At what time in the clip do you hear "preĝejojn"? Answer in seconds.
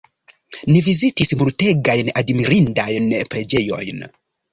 3.35-4.01